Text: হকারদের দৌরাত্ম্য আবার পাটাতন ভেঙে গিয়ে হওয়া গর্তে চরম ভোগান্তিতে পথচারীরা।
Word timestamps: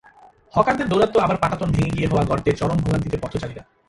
হকারদের 0.53 0.87
দৌরাত্ম্য 0.89 1.19
আবার 1.19 1.37
পাটাতন 1.37 1.69
ভেঙে 1.71 1.95
গিয়ে 1.95 2.09
হওয়া 2.11 2.23
গর্তে 2.23 2.51
চরম 2.51 2.77
ভোগান্তিতে 2.77 3.17
পথচারীরা। 3.17 3.63